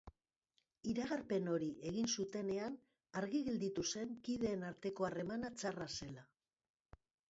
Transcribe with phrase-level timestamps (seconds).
[0.91, 2.79] Iragarpen hori egin zutenean
[3.23, 6.31] argi gelditu zen kideen arteko harremana txarra zela.